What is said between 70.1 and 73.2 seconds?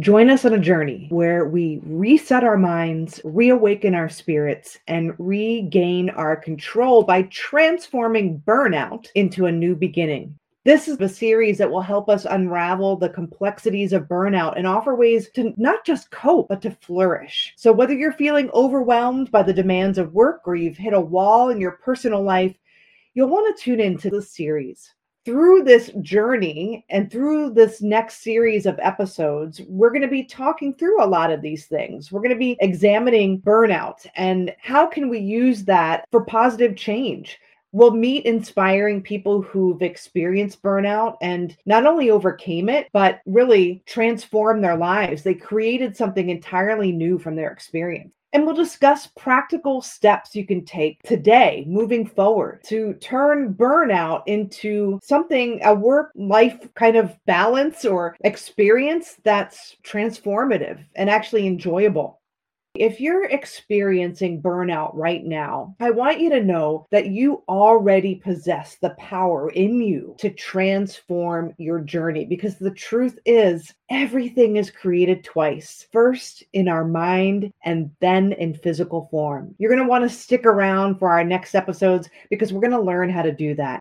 to transform your journey because the truth